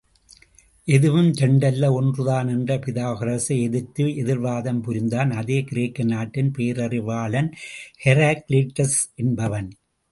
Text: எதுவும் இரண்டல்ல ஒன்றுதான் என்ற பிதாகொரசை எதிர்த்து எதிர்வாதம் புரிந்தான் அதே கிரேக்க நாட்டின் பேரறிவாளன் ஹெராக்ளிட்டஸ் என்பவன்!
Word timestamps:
எதுவும் 0.87 1.29
இரண்டல்ல 1.33 1.91
ஒன்றுதான் 1.93 2.47
என்ற 2.47 2.77
பிதாகொரசை 2.77 3.57
எதிர்த்து 3.61 4.05
எதிர்வாதம் 4.15 4.81
புரிந்தான் 4.81 5.31
அதே 5.33 5.59
கிரேக்க 5.63 6.03
நாட்டின் 6.05 6.51
பேரறிவாளன் 6.57 7.51
ஹெராக்ளிட்டஸ் 8.05 9.01
என்பவன்! 9.15 9.71